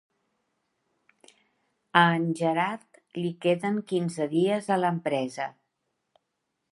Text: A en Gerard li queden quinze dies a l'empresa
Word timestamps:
A 2.01 2.03
en 2.21 2.25
Gerard 2.39 2.99
li 3.25 3.33
queden 3.47 3.79
quinze 3.93 4.27
dies 4.35 4.71
a 4.77 4.81
l'empresa 4.83 5.51